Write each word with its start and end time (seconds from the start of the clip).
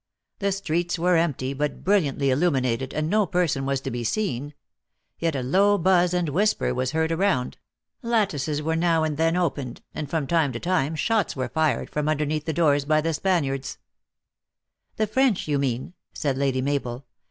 The 0.39 0.51
streets 0.51 0.97
were 0.97 1.15
empty, 1.15 1.53
but 1.53 1.83
brilliantly 1.83 2.29
illu 2.29 2.49
minated, 2.49 2.91
and 2.91 3.07
no 3.07 3.27
person 3.27 3.67
was 3.67 3.79
to 3.81 3.91
be 3.91 4.03
seen; 4.03 4.55
yet 5.19 5.35
a 5.35 5.43
low 5.43 5.77
buzz 5.77 6.11
and 6.11 6.27
whisper 6.29 6.73
was 6.73 6.93
heard 6.93 7.11
around; 7.11 7.59
lattices 8.01 8.63
were 8.63 8.75
now 8.75 9.03
and 9.03 9.15
then 9.17 9.35
opened, 9.35 9.83
and 9.93 10.09
from 10.09 10.25
time 10.25 10.53
to 10.53 10.59
time 10.59 10.95
shots 10.95 11.35
were 11.35 11.49
fired 11.49 11.87
from 11.91 12.09
underneath 12.09 12.45
the 12.45 12.51
doors 12.51 12.83
by 12.83 12.99
the 12.99 13.13
Spaniards 13.13 13.77
""The 14.97 15.05
French," 15.05 15.47
you 15.47 15.59
mean," 15.59 15.93
said 16.13 16.35
Lady 16.35 16.63
Mabel. 16.63 17.05